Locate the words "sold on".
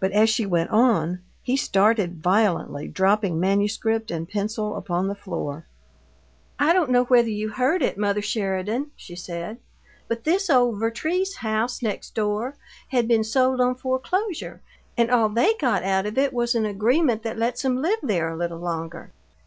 13.24-13.76